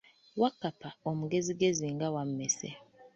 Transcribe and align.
Wakkapa 0.41 0.89
omugezigezi 1.09 1.87
nga 1.95 2.07
wammese. 2.13 2.69